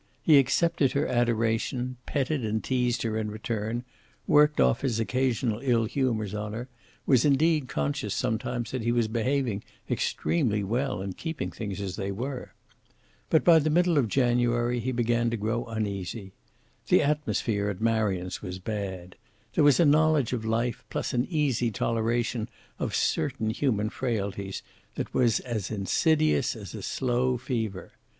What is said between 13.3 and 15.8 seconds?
by the middle of January he began to grow